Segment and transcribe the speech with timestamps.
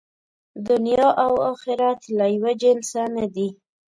[0.67, 3.49] دنیا او آخرت له یوه جنسه نه دي.